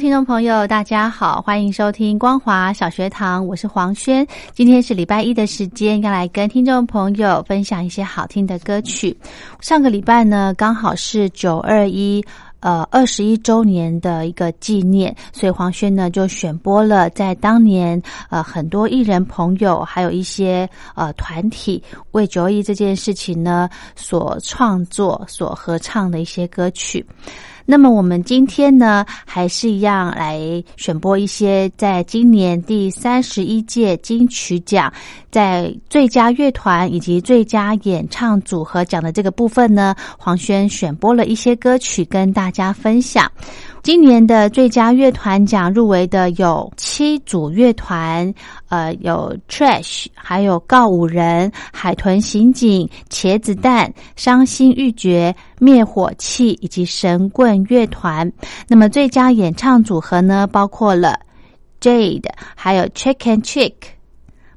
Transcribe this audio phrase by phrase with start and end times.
[0.00, 4.26] 听众朋友，大家好，欢迎收听光华小学堂，我是黄轩。
[4.54, 9.14] 今天是礼拜一的时间，要来跟听众朋友分享一些好听的歌曲。
[9.60, 12.24] 上个礼拜呢，刚好是九二一
[12.60, 27.04] 呃二十一周年的一个纪念，所以黄轩呢就选播了在当年呃很多艺人朋友，还有一些呃团体为九二一这件事情呢所创作、所合唱的一些歌曲。
[27.70, 30.40] 那么我们今天呢，还是一样来
[30.76, 34.92] 选播一些在今年第三十一届金曲奖
[35.30, 43.30] 在最佳乐团以及最佳演唱组合奖的这个部分呢，黄轩选播了一些歌曲跟大家分享。
[43.82, 48.32] 今年的最佳乐团奖入围的有七组乐团，
[48.68, 58.30] 呃，有 Trash，还有告五人、海豚刑警、茄子蛋、伤心欲绝、灭火器以及神棍乐团。
[58.68, 61.18] 那么最佳演唱组合呢，包括了
[61.80, 63.72] Jade，还有 Chicken Chick。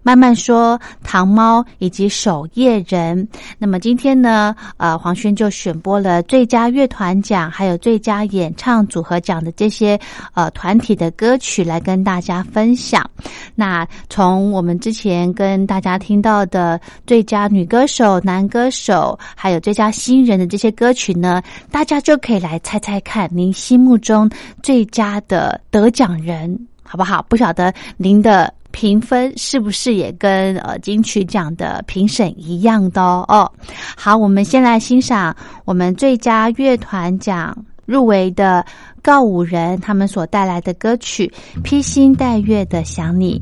[0.03, 3.27] 慢慢说，糖猫以及守夜人。
[3.57, 9.97] 那么今天呢，呃，黄轩就选播了最佳乐团奖，还有最佳演唱组合奖的这些
[10.33, 13.09] 呃团体的歌曲来跟大家分享。
[13.55, 21.41] 那从我们之前跟大家听到的最佳女歌手、男歌手，还有最佳新人的这些歌曲呢，
[21.71, 24.29] 大家就可以来猜猜看，您心目中
[24.61, 27.25] 最佳的得奖人好不好？
[27.29, 28.53] 不晓得您的。
[28.73, 33.49] 评分是不是也跟呃金曲奖的评审一样的哦？
[33.95, 38.65] 好，我们先来欣赏我们最佳乐团奖入围的
[39.01, 41.31] 告五人他们所带来的歌曲
[41.61, 43.41] 《披星戴月的想你》。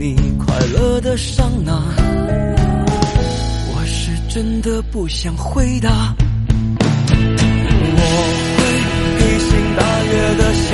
[0.00, 1.72] 你快乐的上，那，
[3.74, 6.14] 我是真的不想回答。
[7.96, 8.00] 我
[8.54, 8.62] 会
[9.18, 10.70] 披星戴月的想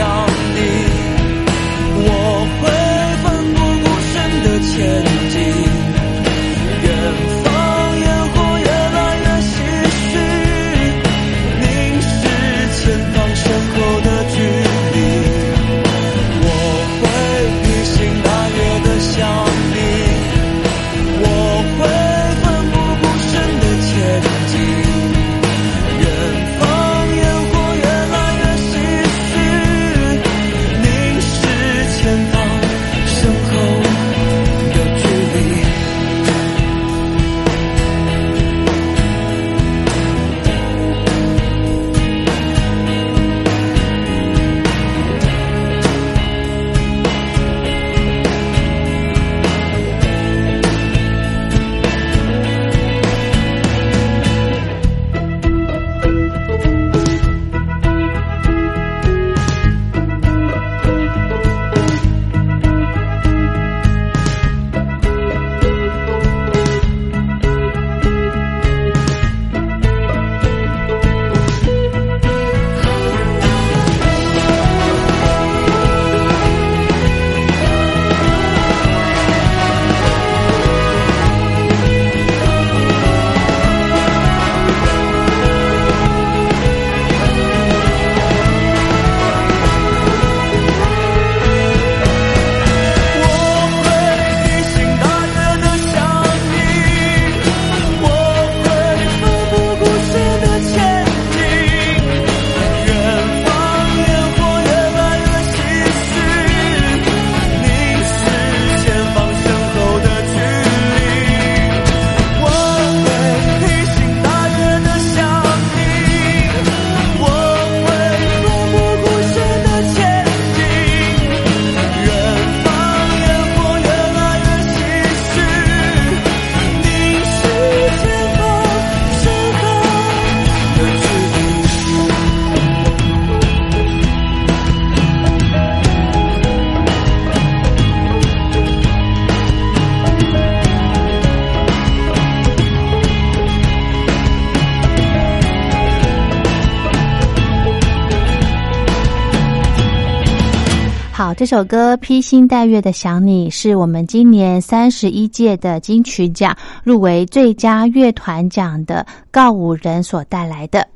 [151.45, 160.89] 这首歌《披星戴月的想你》是我们今年三十一届的金曲奖入围最佳乐团奖的告五人所带来的。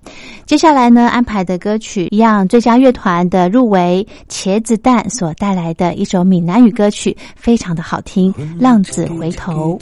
[0.46, 9.78] 接下来呢，安排的歌曲一样，最佳乐团的入围茄子蛋所带来的一首闽南语歌曲，非常的好听，《浪子回头》。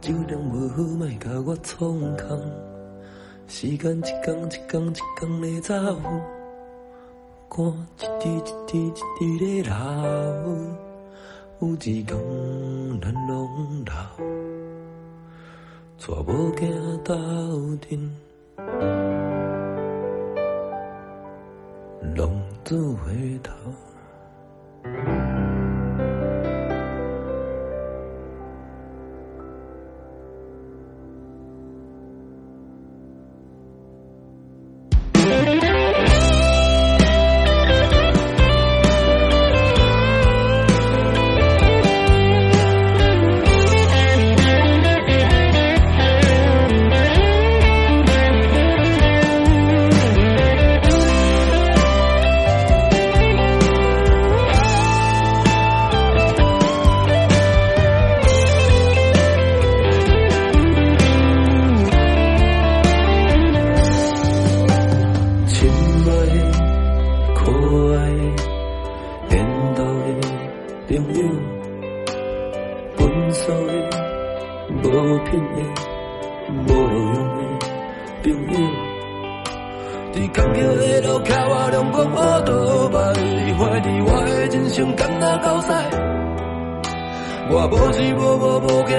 [0.00, 2.40] 酒量无好，莫甲我创空。
[3.46, 5.74] 时间一天一天一天的走，
[7.50, 9.72] 汗一滴一滴一滴的流。
[11.60, 12.16] 有一天
[13.02, 13.92] 咱拢老，
[15.98, 16.62] 带某囝
[17.02, 17.90] 斗阵，
[22.16, 22.18] 浪
[22.64, 22.68] 子
[23.04, 23.52] 回头。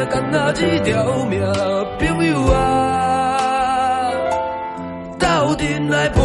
[0.05, 1.41] 干那一条命，
[1.99, 4.11] 朋友啊，
[5.19, 6.20] 斗阵来。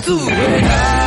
[0.00, 0.97] 阵，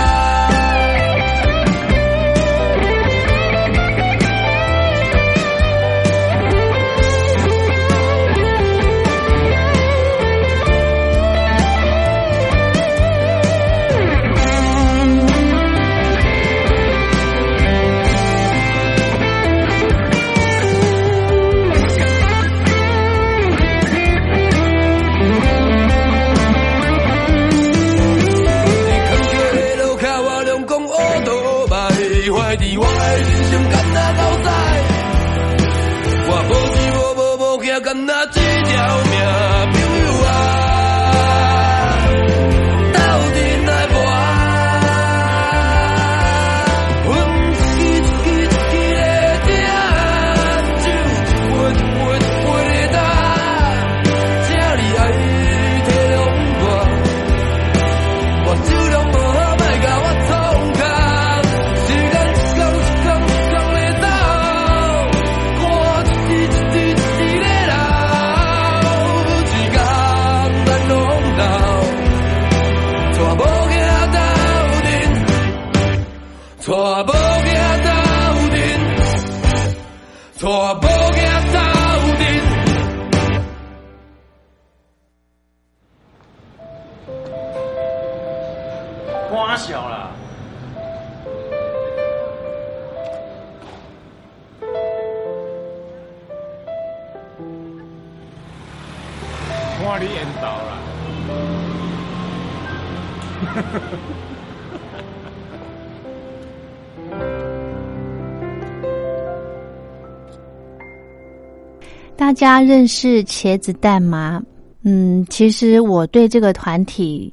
[112.32, 114.42] 大家认识茄子蛋吗？
[114.84, 117.32] 嗯，其实我对这个团体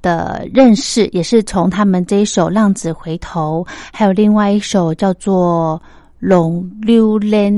[0.00, 5.78] 的认识也是从他们这一首《浪子回头》，还有另外一首叫做
[6.18, 7.52] 《龙溜莲》。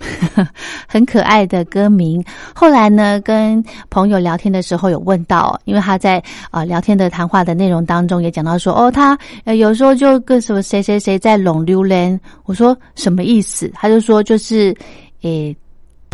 [0.88, 2.24] 很可爱的歌名。
[2.54, 12.18] 后来呢，跟朋友聊天的时候有问到，因为他在啊、聊天的谈话的内容当中也讲到说，哦，他呃有时候就跟什么谁谁谁在拢溜莲。
[12.46, 13.70] 我说什么意思？
[13.74, 14.74] 他就说就是，
[15.20, 15.54] 诶，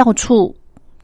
[0.02, 0.54] 到处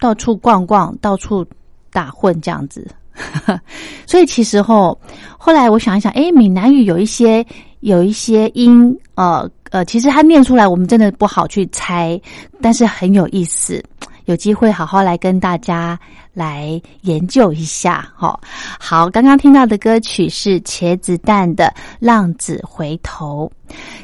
[0.00, 1.46] 到处逛逛，到处
[1.92, 2.86] 打混这样子。
[4.06, 4.98] 所以其实吼，
[5.38, 7.44] 后来我想一想，诶，闽南语有一些
[7.80, 12.20] 有一些音，呃呃，其实它念出来我们真的不好去猜，
[12.60, 13.82] 但是很有意思。
[14.26, 15.98] 有机会好好来跟大家
[16.34, 18.38] 来研究一下，哈。
[18.78, 21.64] 好，刚刚听到的歌曲是茄子蛋的
[21.98, 23.50] 《浪子回头》，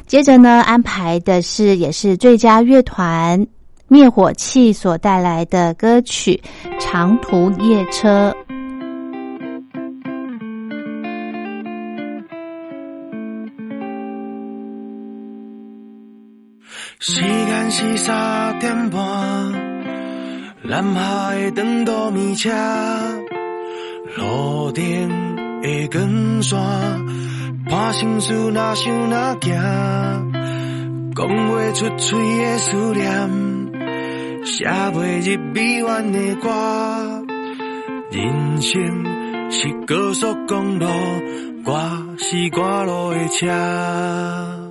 [0.07, 3.45] 接着呢安排的是也是最佳乐团
[3.87, 6.41] 灭火器所带来的歌曲
[6.79, 8.31] 《长途夜车》。
[16.99, 18.99] 时间是三点半，
[20.63, 22.49] 南下的长途米车，
[24.17, 25.07] 路顶
[25.61, 26.57] 的光线，
[27.69, 29.53] 伴心事哪想哪行，
[31.15, 33.29] 讲袂出嘴的思念，
[34.45, 37.25] 写袂入美怨的歌，
[38.11, 38.71] 人生
[39.51, 40.85] 是高速公路，
[41.65, 44.64] 我是赶路的车。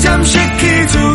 [0.00, 1.09] 我渐渐失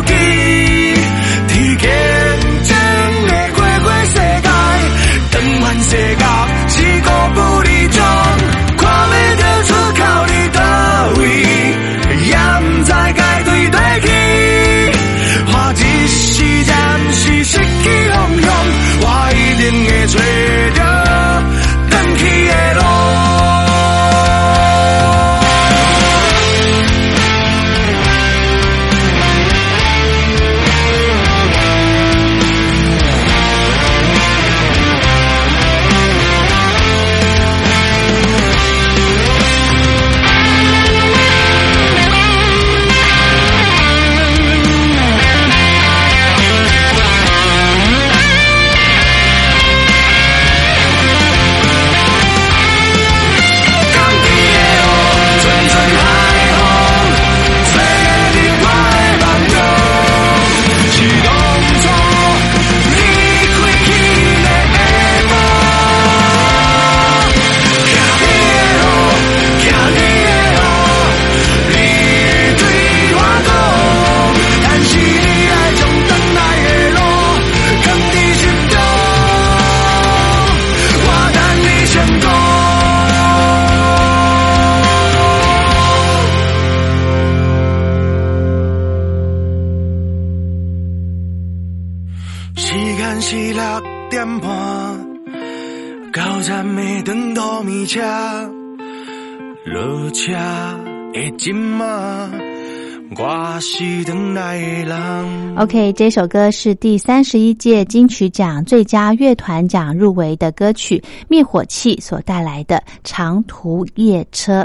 [105.66, 114.62] OK，这首歌是第三十一届金曲奖最佳乐团奖入围的歌曲，灭火器所带来的《长途夜车》。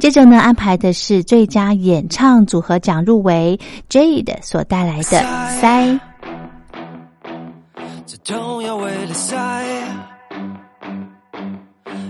[0.00, 3.56] 接着呢，安排的是最佳演唱组合奖入围
[3.88, 5.02] Jade 所带来的
[5.60, 5.86] 《塞》。
[8.04, 9.38] 这痛要为了晒，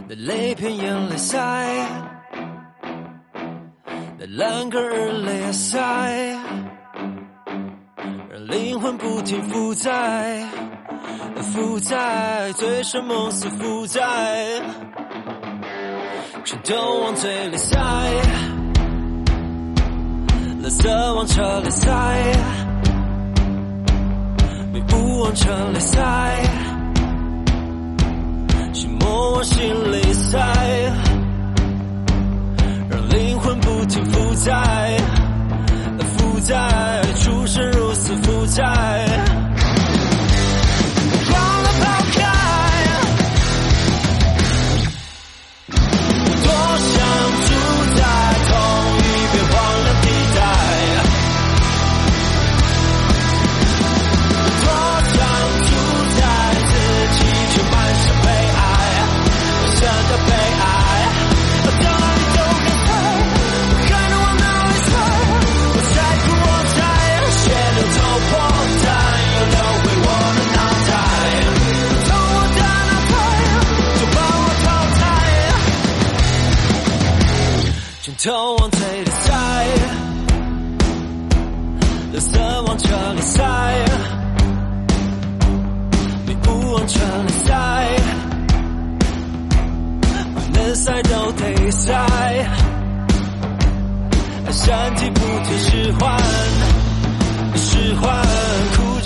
[0.08, 1.36] 那泪偏眼泪晒，
[4.18, 5.78] 那两个人泪塞，
[8.32, 10.42] 让灵魂不停负载，
[11.52, 14.00] 负载醉生梦死负载，
[16.42, 17.78] 全都往嘴里塞，
[20.62, 21.90] 垃圾往车里塞。
[24.72, 26.00] 被不往车里塞，
[28.72, 30.38] 寂寞往心里塞，
[32.88, 34.96] 让灵魂不停负载，
[36.44, 38.64] 在出生入死负债，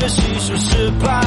[0.06, 1.20] 哭着细数失败，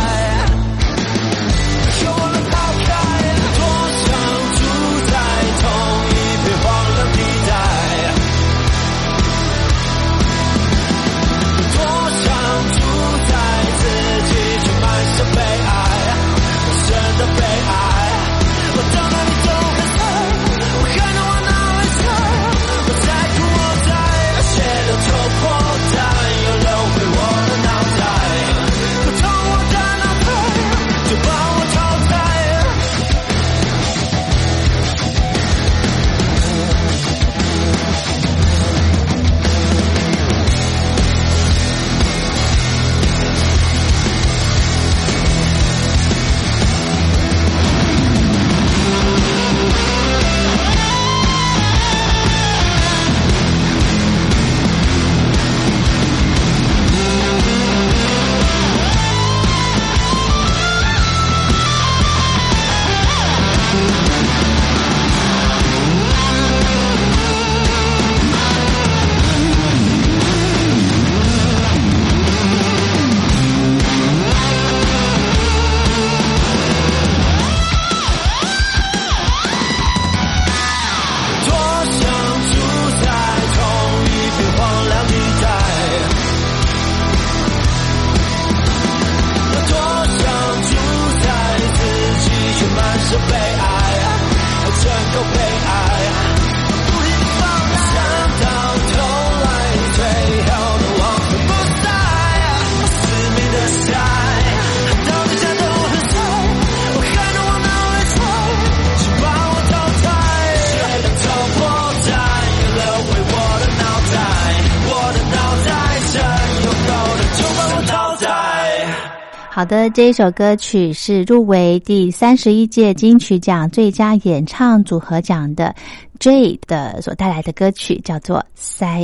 [119.60, 125.76] 好的，这一首歌曲是入围第三十一届金曲奖最佳演唱组合奖的
[126.18, 129.02] J 的所带来的歌曲，叫做《塞》。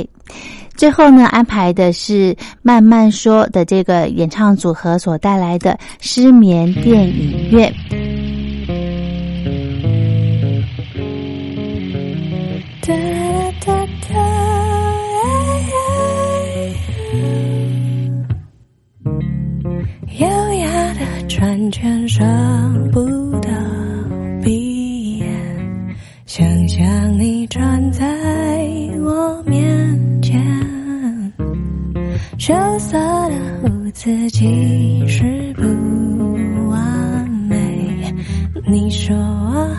[0.74, 7.70] 最后呢，安排的是慢慢说的这个演唱组合所带来的《失眠电影院》。
[12.80, 12.94] 哒
[13.60, 14.16] 哒哒
[20.18, 20.45] 优雅的
[21.28, 22.24] 转圈舍
[22.92, 23.48] 不得
[24.42, 25.28] 闭眼，
[26.24, 28.04] 想象你站在
[29.00, 30.40] 我面前，
[32.38, 38.14] 羞涩的胡子其实不完美，
[38.66, 39.76] 你说我。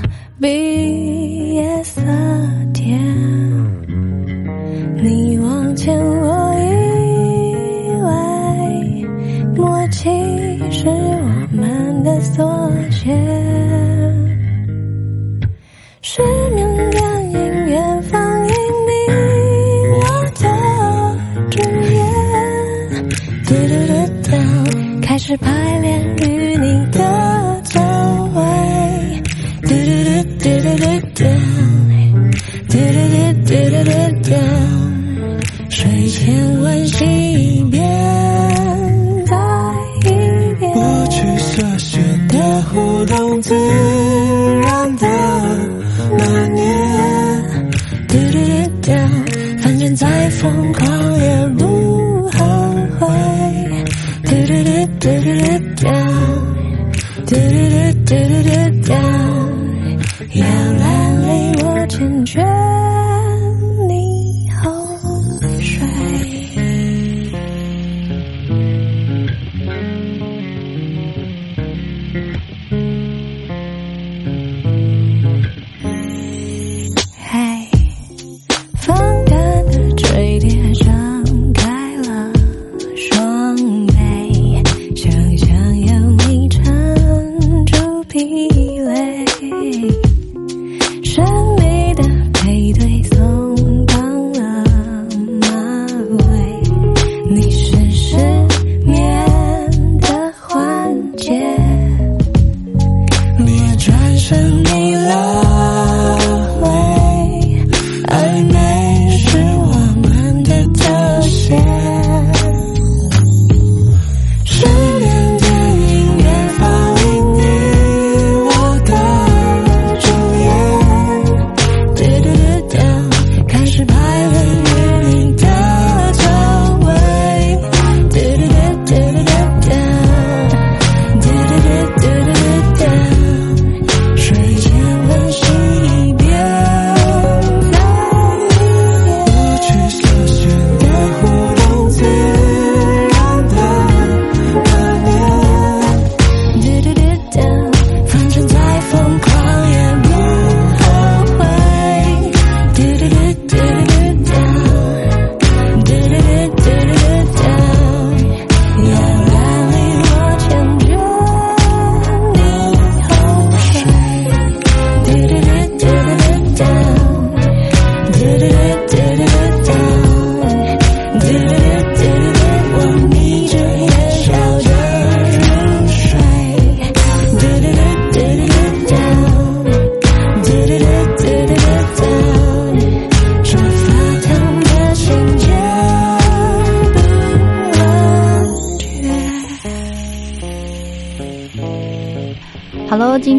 [57.47, 59.99] do do do do down
[60.33, 60.71] yeah.
[60.79, 61.07] life.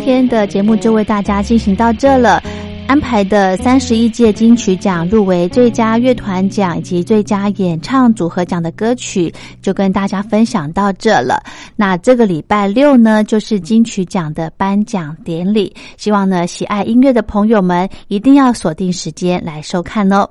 [0.08, 2.42] 今天的节目就为大家进行到这了。
[2.86, 11.42] 安排的三十一届金曲奖入围最佳乐团奖以及最佳演唱组合奖的歌曲，就跟大家分享到这了。
[11.76, 20.26] 那这个礼拜六呢，就是金曲奖的颁奖典礼，希望呢喜爱音乐的朋友们一定要锁定时间来收看哦。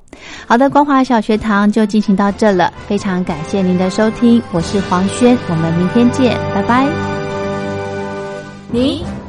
[0.47, 6.87] 好的，光华小学堂就进行到这了，非常感谢您的收听，我是黄轩，我们明天见，拜拜。
[8.71, 9.03] 你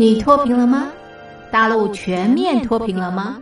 [0.00, 0.86] 你脱贫了吗？
[1.50, 3.36] 大陆全面脱贫了吗？